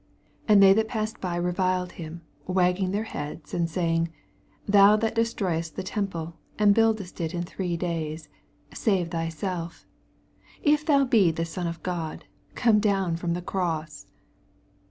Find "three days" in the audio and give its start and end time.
7.43-8.27